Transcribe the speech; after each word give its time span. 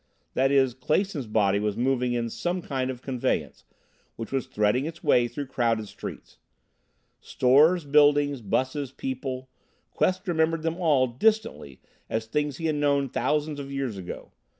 That 0.33 0.51
is, 0.51 0.73
Clason's 0.73 1.27
body 1.27 1.59
was 1.59 1.77
moving 1.77 2.13
in 2.13 2.27
some 2.31 2.63
kind 2.63 2.89
of 2.89 2.97
a 2.97 3.01
conveyance, 3.03 3.65
which 4.15 4.31
was 4.31 4.47
threading 4.47 4.85
its 4.87 5.03
way 5.03 5.27
through 5.27 5.45
crowded 5.45 5.87
streets. 5.89 6.39
Stores, 7.19 7.85
buildings, 7.85 8.41
buses, 8.41 8.91
people 8.91 9.47
Quest 9.91 10.27
remembered 10.27 10.63
them 10.63 10.77
all 10.77 11.05
distantly 11.05 11.81
as 12.09 12.25
things 12.25 12.57
he 12.57 12.65
had 12.65 12.77
known 12.77 13.09
thousands 13.09 13.59
of 13.59 13.71
years 13.71 13.95
ago. 13.95 14.31